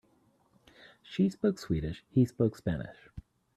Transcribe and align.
She 1.03 1.29
spoke 1.29 1.59
Swedish, 1.59 2.03
he 2.09 2.25
spoke 2.25 2.57
Spanish. 2.57 2.97